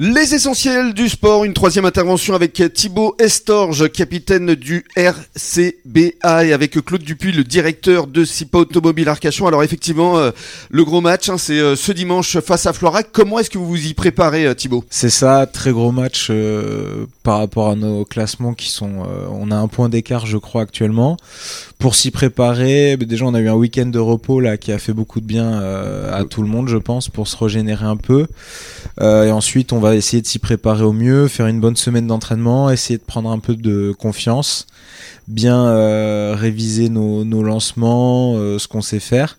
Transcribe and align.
Les 0.00 0.32
essentiels 0.32 0.94
du 0.94 1.08
sport, 1.08 1.44
une 1.44 1.54
troisième 1.54 1.84
intervention 1.84 2.32
avec 2.36 2.62
Thibaut 2.72 3.16
Estorge, 3.18 3.90
capitaine 3.90 4.54
du 4.54 4.84
RCBA 4.94 6.44
et 6.44 6.52
avec 6.52 6.80
Claude 6.84 7.02
Dupuis, 7.02 7.32
le 7.32 7.42
directeur 7.42 8.06
de 8.06 8.24
SIPA 8.24 8.58
Automobile 8.58 9.08
Arcachon. 9.08 9.48
Alors 9.48 9.64
effectivement, 9.64 10.16
euh, 10.16 10.30
le 10.70 10.84
gros 10.84 11.00
match, 11.00 11.28
hein, 11.28 11.36
c'est 11.36 11.58
euh, 11.58 11.74
ce 11.74 11.90
dimanche 11.90 12.38
face 12.38 12.66
à 12.66 12.72
Florac. 12.72 13.08
Comment 13.10 13.40
est-ce 13.40 13.50
que 13.50 13.58
vous 13.58 13.66
vous 13.66 13.88
y 13.88 13.92
préparez 13.92 14.46
euh, 14.46 14.54
Thibaut? 14.54 14.84
C'est 14.88 15.10
ça, 15.10 15.46
très 15.46 15.72
gros 15.72 15.90
match 15.90 16.30
par 17.24 17.38
rapport 17.38 17.68
à 17.68 17.74
nos 17.74 18.04
classements 18.04 18.54
qui 18.54 18.70
sont... 18.70 19.04
on 19.32 19.50
a 19.50 19.56
un 19.56 19.66
point 19.66 19.88
d'écart 19.88 20.26
je 20.26 20.38
crois 20.38 20.62
actuellement. 20.62 21.16
Pour 21.80 21.96
s'y 21.96 22.12
préparer, 22.12 22.96
bah, 22.96 23.04
déjà 23.04 23.24
on 23.24 23.34
a 23.34 23.40
eu 23.40 23.48
un 23.48 23.54
week-end 23.54 23.86
de 23.86 23.98
repos 23.98 24.38
là 24.38 24.56
qui 24.56 24.70
a 24.70 24.78
fait 24.78 24.92
beaucoup 24.92 25.20
de 25.20 25.26
bien 25.26 25.60
à 26.12 26.24
tout 26.24 26.42
le 26.42 26.48
monde 26.48 26.68
je 26.68 26.76
pense 26.76 27.08
pour 27.08 27.26
se 27.26 27.36
régénérer 27.36 27.84
un 27.84 27.96
peu. 27.96 28.26
et 29.00 29.30
ensuite 29.32 29.72
on 29.72 29.80
va 29.80 29.87
essayer 29.94 30.22
de 30.22 30.26
s'y 30.26 30.38
préparer 30.38 30.82
au 30.82 30.92
mieux, 30.92 31.28
faire 31.28 31.46
une 31.46 31.60
bonne 31.60 31.76
semaine 31.76 32.06
d'entraînement, 32.06 32.70
essayer 32.70 32.98
de 32.98 33.04
prendre 33.04 33.30
un 33.30 33.38
peu 33.38 33.54
de 33.54 33.94
confiance, 33.98 34.66
bien 35.26 35.66
euh, 35.66 36.34
réviser 36.36 36.88
nos, 36.88 37.42
lancements, 37.42 38.34
euh, 38.36 38.58
ce 38.58 38.68
qu'on 38.68 38.82
sait 38.82 39.00
faire. 39.00 39.36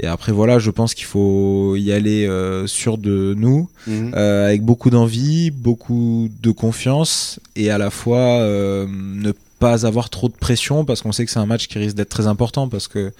Et 0.00 0.06
après 0.06 0.32
voilà, 0.32 0.58
je 0.58 0.70
pense 0.70 0.94
qu'il 0.94 1.04
faut 1.04 1.76
y 1.76 1.92
aller 1.92 2.26
euh, 2.26 2.66
sûr 2.66 2.98
de 2.98 3.34
nous, 3.36 3.68
mhm. 3.86 4.14
avec 4.14 4.62
beaucoup 4.62 4.90
d'envie, 4.90 5.50
beaucoup 5.50 6.28
de 6.42 6.50
confiance, 6.50 7.38
et 7.56 7.70
à 7.70 7.78
la 7.78 7.90
fois 7.90 8.40
ne 8.88 9.32
pas 9.58 9.86
avoir 9.86 10.10
trop 10.10 10.28
de 10.28 10.34
pression 10.34 10.84
parce 10.84 11.02
qu'on 11.02 11.12
sait 11.12 11.24
que 11.24 11.30
c'est 11.30 11.38
un 11.38 11.46
match 11.46 11.68
qui 11.68 11.78
risque 11.78 11.94
d'être 11.94 12.08
très 12.08 12.26
important 12.26 12.68
parce 12.68 12.88
que 12.88 13.12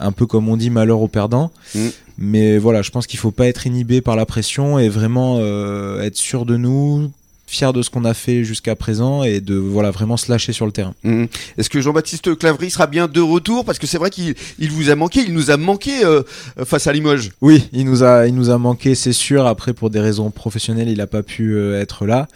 un 0.00 0.12
peu 0.12 0.26
comme 0.26 0.48
on 0.48 0.56
dit 0.56 0.70
malheur 0.70 1.00
aux 1.00 1.08
perdants. 1.08 1.50
Mm. 1.74 1.88
Mais 2.18 2.58
voilà, 2.58 2.82
je 2.82 2.90
pense 2.90 3.06
qu'il 3.06 3.18
faut 3.18 3.30
pas 3.30 3.46
être 3.46 3.66
inhibé 3.66 4.00
par 4.02 4.14
la 4.14 4.26
pression 4.26 4.78
et 4.78 4.88
vraiment 4.88 5.38
euh, 5.38 6.02
être 6.02 6.16
sûr 6.16 6.44
de 6.44 6.56
nous, 6.56 7.10
fier 7.50 7.72
de 7.72 7.82
ce 7.82 7.90
qu'on 7.90 8.04
a 8.04 8.14
fait 8.14 8.44
jusqu'à 8.44 8.76
présent 8.76 9.24
et 9.24 9.40
de 9.40 9.56
voilà 9.56 9.90
vraiment 9.90 10.16
se 10.16 10.30
lâcher 10.30 10.52
sur 10.52 10.66
le 10.66 10.72
terrain. 10.72 10.94
Mmh. 11.02 11.24
Est-ce 11.58 11.68
que 11.68 11.80
Jean-Baptiste 11.80 12.38
Clavry 12.38 12.70
sera 12.70 12.86
bien 12.86 13.08
de 13.08 13.20
retour? 13.20 13.64
Parce 13.64 13.80
que 13.80 13.88
c'est 13.88 13.98
vrai 13.98 14.10
qu'il 14.10 14.36
il 14.60 14.70
vous 14.70 14.88
a 14.88 14.94
manqué, 14.94 15.24
il 15.26 15.34
nous 15.34 15.50
a 15.50 15.56
manqué 15.56 16.04
euh, 16.04 16.22
face 16.64 16.86
à 16.86 16.92
Limoges. 16.92 17.32
Oui, 17.40 17.68
il 17.72 17.86
nous 17.86 18.04
a 18.04 18.28
il 18.28 18.34
nous 18.36 18.50
a 18.50 18.58
manqué, 18.58 18.94
c'est 18.94 19.12
sûr. 19.12 19.46
Après 19.46 19.72
pour 19.72 19.90
des 19.90 19.98
raisons 19.98 20.30
professionnelles, 20.30 20.88
il 20.88 20.98
n'a 20.98 21.08
pas 21.08 21.24
pu 21.24 21.54
euh, 21.54 21.80
être 21.80 22.06
là, 22.06 22.28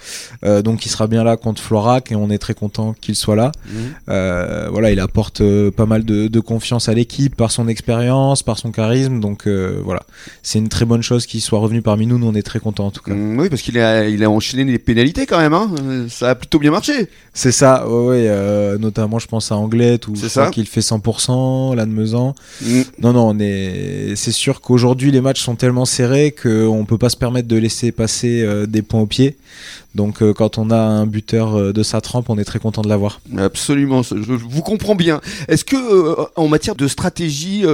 euh, 0.45 0.63
donc 0.63 0.85
il 0.85 0.89
sera 0.89 1.07
bien 1.07 1.23
là 1.23 1.37
contre 1.37 1.63
Florac 1.63 2.11
et 2.11 2.17
on 2.17 2.29
est 2.29 2.39
très 2.39 2.55
content 2.55 2.93
qu'il 3.01 3.15
soit 3.15 3.37
là. 3.37 3.53
Mmh. 3.69 4.71
voilà, 4.73 4.91
il 4.91 4.99
apporte 4.99 5.43
pas 5.71 5.87
mal 5.87 6.05
de, 6.05 6.27
de 6.27 6.41
confiance 6.41 6.89
à 6.89 6.95
l'équipe 6.95 7.37
par 7.37 7.53
son 7.53 7.69
expérience, 7.69 8.43
par 8.43 8.59
son 8.59 8.73
charisme, 8.73 9.21
donc 9.21 9.47
voilà, 9.47 10.03
c'est 10.43 10.59
une 10.59 10.69
très 10.69 10.85
bonne 10.85 11.03
chose 11.03 11.27
qu'il 11.27 11.41
soit 11.41 11.61
revenu 11.61 11.83
parmi 11.83 12.07
nous. 12.07 12.19
Nous 12.19 12.27
on 12.27 12.35
est 12.35 12.43
très 12.43 12.59
contents 12.59 12.87
en 12.87 12.91
tout 12.91 13.03
cas. 13.03 13.15
Mmh, 13.15 13.39
oui, 13.39 13.49
parce 13.49 13.63
qu'il 13.63 13.79
a 13.79 14.09
il 14.09 14.25
a 14.25 14.31
enchaîné 14.31 14.65
les 14.65 14.79
pénalités 14.79 15.04
quand 15.27 15.39
même, 15.39 15.53
hein. 15.53 15.71
ça 16.09 16.31
a 16.31 16.35
plutôt 16.35 16.59
bien 16.59 16.71
marché. 16.71 17.09
C'est 17.33 17.53
ça, 17.53 17.89
ouais, 17.89 18.27
euh, 18.29 18.79
notamment 18.79 19.19
je 19.19 19.27
pense 19.27 19.51
à 19.53 19.57
Anglette 19.57 20.09
où 20.09 20.15
je 20.15 20.51
qu'il 20.51 20.67
fait 20.67 20.81
100%, 20.81 21.75
Lannemezan. 21.75 22.35
Mm. 22.63 22.81
Non, 23.01 23.13
non, 23.13 23.29
on 23.31 23.39
est, 23.39 24.15
c'est 24.17 24.33
sûr 24.33 24.61
qu'aujourd'hui 24.61 25.11
les 25.11 25.21
matchs 25.21 25.43
sont 25.43 25.57
tellement 25.57 25.85
serrés 25.85 26.33
qu'on 26.33 26.85
peut 26.87 26.99
pas 26.99 27.09
se 27.09 27.17
permettre 27.17 27.49
de 27.49 27.57
laisser 27.57 27.93
passer 27.93 28.43
euh, 28.43 28.67
des 28.67 28.83
points 28.83 29.01
au 29.01 29.07
pied. 29.07 29.37
Donc 29.95 30.23
euh, 30.23 30.33
quand 30.33 30.59
on 30.59 30.71
a 30.71 30.77
un 30.77 31.07
buteur 31.07 31.73
de 31.73 31.83
sa 31.83 32.01
trempe, 32.01 32.31
on 32.31 32.39
est 32.39 32.45
très 32.45 32.59
content 32.59 32.83
de 32.83 32.89
l'avoir. 32.89 33.21
Absolument, 33.37 34.03
je 34.03 34.15
vous 34.15 34.63
comprends 34.63 34.95
bien. 34.95 35.21
Est-ce 35.49 35.65
que 35.65 36.17
en 36.37 36.49
matière 36.49 36.75
de 36.75 36.89
stratégie, 36.89 37.65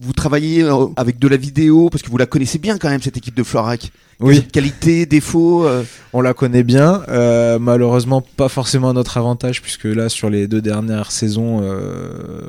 vous 0.00 0.12
travaillez 0.12 0.68
avec 0.96 1.18
de 1.18 1.28
la 1.28 1.36
vidéo 1.36 1.90
parce 1.90 2.02
que 2.02 2.10
vous 2.10 2.18
la 2.18 2.26
connaissez 2.26 2.58
bien 2.58 2.78
quand 2.78 2.88
même 2.88 3.02
cette 3.02 3.16
équipe 3.16 3.34
de 3.34 3.42
Florac? 3.42 3.90
Oui. 4.20 4.42
Qualité, 4.42 5.06
défaut 5.06 5.64
euh? 5.64 5.82
On 6.12 6.20
la 6.20 6.34
connaît 6.34 6.62
bien. 6.62 7.02
Euh, 7.08 7.58
malheureusement, 7.58 8.22
pas 8.36 8.48
forcément 8.48 8.90
à 8.90 8.92
notre 8.92 9.16
avantage, 9.16 9.62
puisque 9.62 9.84
là, 9.84 10.08
sur 10.10 10.28
les 10.28 10.46
deux 10.46 10.60
dernières 10.60 11.10
saisons, 11.10 11.60
euh, 11.62 12.42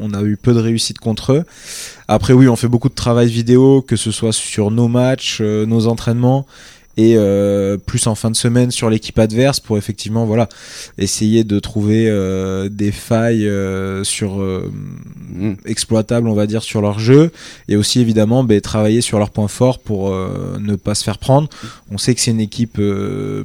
on, 0.00 0.12
a 0.14 0.22
eu 0.22 0.36
peu 0.36 0.52
de 0.52 0.58
réussite 0.58 0.98
contre 0.98 1.32
eux. 1.32 1.44
Après, 2.08 2.32
oui, 2.32 2.48
on 2.48 2.56
fait 2.56 2.68
beaucoup 2.68 2.88
de 2.88 2.94
travail 2.94 3.28
vidéo, 3.28 3.82
que 3.82 3.94
ce 3.94 4.10
soit 4.10 4.32
sur 4.32 4.72
nos 4.72 4.88
matchs, 4.88 5.40
nos 5.40 5.86
entraînements 5.86 6.44
et 6.96 7.14
euh, 7.16 7.78
plus 7.78 8.06
en 8.06 8.14
fin 8.14 8.30
de 8.30 8.36
semaine 8.36 8.70
sur 8.70 8.90
l'équipe 8.90 9.18
adverse 9.18 9.60
pour 9.60 9.78
effectivement 9.78 10.26
voilà 10.26 10.48
essayer 10.98 11.42
de 11.42 11.58
trouver 11.58 12.06
euh, 12.08 12.68
des 12.68 12.92
failles 12.92 13.48
euh, 13.48 14.04
sur 14.04 14.36
mm. 14.36 15.54
exploitables 15.64 16.28
on 16.28 16.34
va 16.34 16.46
dire 16.46 16.62
sur 16.62 16.82
leur 16.82 16.98
jeu 16.98 17.30
et 17.68 17.76
aussi 17.76 18.00
évidemment 18.00 18.44
bah, 18.44 18.60
travailler 18.60 19.00
sur 19.00 19.18
leurs 19.18 19.30
points 19.30 19.48
forts 19.48 19.78
pour 19.78 20.10
ne 20.12 20.76
pas 20.76 20.94
se 20.94 21.04
faire 21.04 21.18
prendre. 21.18 21.48
On 21.90 21.98
sait 21.98 22.14
que 22.14 22.20
c'est 22.20 22.30
une 22.30 22.40
équipe 22.40 22.80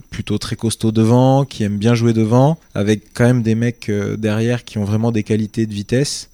plutôt 0.09 0.37
très 0.37 0.55
costaud 0.55 0.91
devant 0.91 1.45
qui 1.45 1.63
aime 1.63 1.77
bien 1.77 1.95
jouer 1.95 2.13
devant 2.13 2.57
avec 2.75 3.13
quand 3.13 3.25
même 3.25 3.43
des 3.43 3.55
mecs 3.55 3.89
derrière 4.17 4.65
qui 4.65 4.77
ont 4.77 4.85
vraiment 4.85 5.11
des 5.11 5.23
qualités 5.23 5.65
de 5.65 5.73
vitesse. 5.73 6.29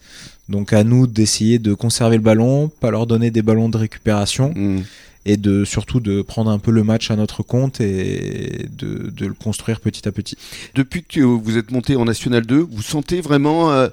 Donc 0.50 0.74
à 0.74 0.84
nous 0.84 1.08
d'essayer 1.08 1.60
de 1.60 1.74
conserver 1.74 2.18
le 2.18 2.22
ballon 2.22 2.68
pas 2.68 2.92
leur 2.92 3.08
donner 3.08 3.32
des 3.32 3.42
ballons 3.42 3.70
de 3.70 3.78
récupération 3.78 4.54
mm 4.56 4.82
et 5.26 5.38
de 5.38 5.66
surtout 5.66 6.00
de 6.00 6.22
prendre 6.22 6.50
un 6.52 6.60
peu 6.60 6.72
le 6.72 6.84
match 6.84 7.12
à 7.12 7.16
notre 7.16 7.44
compte 7.44 7.80
et 7.82 8.68
de, 8.78 9.10
de 9.10 9.26
le 9.26 9.34
construire 9.34 9.80
petit 9.80 10.08
à 10.08 10.12
petit. 10.12 10.38
Depuis 10.76 11.04
que 11.04 11.22
vous 11.22 11.58
êtes 11.58 11.72
monté 11.72 11.96
en 11.96 12.06
National 12.06 12.46
2, 12.46 12.58
vous 12.60 12.82
sentez 12.82 13.22
vraiment 13.22 13.72
euh, 13.72 13.88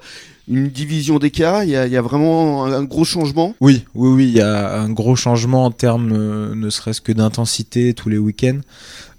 une 0.51 0.69
division 0.69 1.19
d'écart 1.19 1.65
il, 1.65 1.71
y 1.71 1.77
a 1.77 2.03
vraiment 2.03 2.65
un 2.65 2.85
gros 2.85 3.05
changement? 3.05 3.55
Oui, 3.61 3.85
oui, 3.95 4.09
oui, 4.11 4.29
il 4.29 4.37
y 4.37 4.41
a 4.41 4.81
un 4.81 4.91
gros 4.91 5.17
changement 5.17 5.65
en 5.65 5.71
termes 5.71 6.13
euh, 6.13 6.55
ne 6.55 6.71
serait-ce 6.71 7.01
que 7.01 7.13
d'intensité 7.13 7.95
tous 7.95 8.09
les 8.09 8.19
week-ends. 8.19 8.61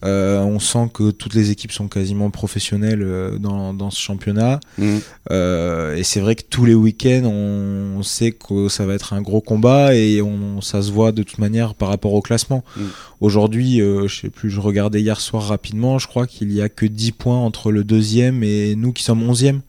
Euh, 0.04 0.40
on 0.40 0.60
sent 0.60 0.90
que 0.94 1.12
toutes 1.12 1.36
les 1.36 1.52
équipes 1.52 1.72
sont 1.72 1.88
quasiment 1.88 2.32
professionnelles 2.32 3.04
euh, 3.04 3.38
dans, 3.38 3.74
dans, 3.74 3.92
ce 3.92 4.00
championnat. 4.00 4.60
Mm. 4.78 4.98
Euh, 5.30 5.96
et 5.96 6.04
c'est 6.04 6.20
vrai 6.20 6.36
que 6.36 6.42
tous 6.50 6.66
les 6.66 6.74
week-ends, 6.74 7.26
on, 7.26 8.02
sait 8.04 8.32
que 8.32 8.68
ça 8.68 8.88
va 8.88 8.96
être 8.96 9.14
un 9.14 9.22
gros 9.22 9.42
combat 9.42 9.94
et 9.96 10.24
on, 10.24 10.60
ça 10.62 10.82
se 10.82 10.92
voit 10.92 11.12
de 11.12 11.22
toute 11.22 11.38
manière 11.38 11.76
par 11.76 11.90
rapport 11.90 12.14
au 12.14 12.22
classement. 12.22 12.64
Mm. 12.76 12.82
Aujourd'hui, 13.22 13.78
je 13.78 14.22
sais 14.22 14.30
plus, 14.30 14.50
je 14.50 14.60
regardais 14.60 15.02
hier 15.02 15.22
soir 15.22 15.44
rapidement, 15.44 16.00
je 16.00 16.08
crois 16.08 16.26
qu'il 16.26 16.52
y 16.52 16.62
a 16.62 16.70
que 16.70 16.88
10 16.88 17.12
points 17.12 17.38
entre 17.38 17.72
le 17.72 17.84
deuxième 17.84 18.44
et 18.44 18.76
nous 18.76 18.92
qui 18.92 19.04
sommes 19.04 19.22
onzième. 19.22 19.62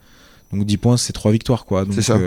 Donc 0.53 0.67
10 0.67 0.77
points, 0.77 0.97
c'est 0.99 1.15
3 1.15 1.33
victoires, 1.33 1.65
quoi. 1.65 1.85
Donc, 1.85 1.95
ça. 2.03 2.19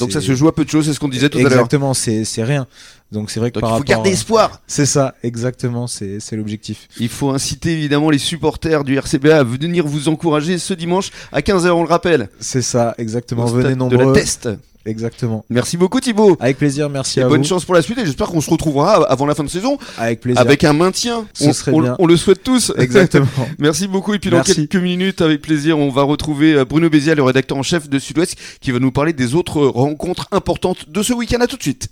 Donc 0.00 0.12
ça 0.12 0.20
se 0.20 0.34
joue 0.34 0.48
à 0.48 0.54
peu 0.54 0.64
de 0.64 0.70
choses, 0.70 0.86
c'est 0.86 0.92
ce 0.92 1.00
qu'on 1.00 1.08
disait 1.08 1.28
tout 1.28 1.38
à 1.38 1.42
l'heure. 1.42 1.52
Exactement, 1.52 1.94
c'est 1.94 2.24
rien. 2.38 2.66
Donc 3.10 3.30
c'est 3.30 3.40
vrai 3.40 3.50
que 3.50 3.58
par 3.58 3.74
il 3.74 3.78
faut 3.78 3.84
garder 3.84 4.10
espoir. 4.10 4.60
C'est 4.66 4.84
ça, 4.84 5.14
exactement, 5.22 5.86
c'est 5.86 6.32
l'objectif. 6.32 6.88
Il 6.98 7.08
faut 7.08 7.30
inciter 7.30 7.72
évidemment 7.72 8.10
les 8.10 8.18
supporters 8.18 8.84
du 8.84 8.98
RCBA 8.98 9.38
à 9.38 9.44
venir 9.44 9.86
vous 9.86 10.08
encourager 10.08 10.58
ce 10.58 10.74
dimanche 10.74 11.10
à 11.32 11.40
15h, 11.40 11.70
on 11.70 11.82
le 11.82 11.88
rappelle. 11.88 12.28
C'est 12.40 12.62
ça, 12.62 12.94
exactement. 12.98 13.46
Venez 13.46 13.76
nombreux. 13.76 13.96
De 13.98 14.02
la 14.02 14.12
test. 14.12 14.48
Exactement. 14.86 15.44
Merci 15.50 15.76
beaucoup 15.76 16.00
Thibaut. 16.00 16.36
Avec 16.40 16.58
plaisir, 16.58 16.88
merci 16.88 17.20
et 17.20 17.22
à 17.22 17.28
bonne 17.28 17.44
chance 17.44 17.64
pour 17.64 17.74
la 17.74 17.82
suite 17.82 17.98
et 17.98 18.06
j'espère 18.06 18.28
qu'on 18.28 18.40
se 18.40 18.50
retrouvera 18.50 19.04
avant 19.10 19.26
la 19.26 19.34
fin 19.34 19.44
de 19.44 19.48
saison. 19.48 19.78
Avec 19.98 20.20
plaisir. 20.20 20.40
Avec 20.40 20.64
un 20.64 20.72
maintien. 20.72 21.26
Ce 21.34 21.44
on, 21.44 21.52
serait 21.52 21.72
on, 21.72 21.80
bien. 21.80 21.96
on, 21.98 22.06
le 22.06 22.16
souhaite 22.16 22.42
tous. 22.42 22.72
Exactement. 22.78 23.26
merci 23.58 23.88
beaucoup 23.88 24.14
et 24.14 24.18
puis 24.18 24.30
dans 24.30 24.42
quelques 24.42 24.76
minutes 24.76 25.20
avec 25.20 25.42
plaisir 25.42 25.78
on 25.78 25.90
va 25.90 26.02
retrouver 26.02 26.54
euh, 26.54 26.64
Bruno 26.64 26.88
Bézial, 26.88 27.16
le 27.16 27.22
rédacteur 27.22 27.58
en 27.58 27.62
chef 27.62 27.88
de 27.88 27.98
Sud-Ouest 27.98 28.36
qui 28.60 28.70
va 28.70 28.78
nous 28.78 28.92
parler 28.92 29.12
des 29.12 29.34
autres 29.34 29.62
rencontres 29.62 30.28
importantes 30.32 30.88
de 30.88 31.02
ce 31.02 31.12
week-end. 31.12 31.40
À 31.40 31.46
tout 31.46 31.56
de 31.56 31.62
suite. 31.62 31.88